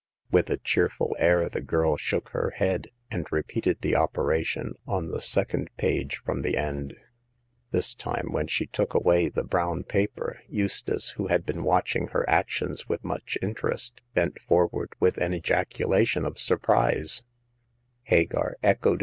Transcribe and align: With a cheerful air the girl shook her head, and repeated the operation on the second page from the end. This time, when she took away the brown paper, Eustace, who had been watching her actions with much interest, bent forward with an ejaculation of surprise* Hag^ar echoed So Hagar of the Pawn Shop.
With 0.31 0.49
a 0.49 0.57
cheerful 0.57 1.15
air 1.19 1.47
the 1.47 1.61
girl 1.61 1.95
shook 1.95 2.29
her 2.29 2.53
head, 2.55 2.87
and 3.11 3.31
repeated 3.31 3.81
the 3.81 3.95
operation 3.95 4.73
on 4.87 5.09
the 5.09 5.21
second 5.21 5.69
page 5.77 6.19
from 6.25 6.41
the 6.41 6.57
end. 6.57 6.95
This 7.69 7.93
time, 7.93 8.29
when 8.31 8.47
she 8.47 8.65
took 8.65 8.95
away 8.95 9.29
the 9.29 9.43
brown 9.43 9.83
paper, 9.83 10.39
Eustace, 10.49 11.11
who 11.17 11.27
had 11.27 11.45
been 11.45 11.63
watching 11.63 12.07
her 12.07 12.27
actions 12.27 12.89
with 12.89 13.03
much 13.03 13.37
interest, 13.43 14.01
bent 14.15 14.41
forward 14.41 14.89
with 14.99 15.17
an 15.19 15.35
ejaculation 15.35 16.25
of 16.25 16.39
surprise* 16.39 17.21
Hag^ar 18.09 18.09
echoed 18.09 18.09
So 18.09 18.09
Hagar 18.09 18.47
of 18.47 18.51
the 18.71 18.75
Pawn 18.81 18.97
Shop. 18.97 18.99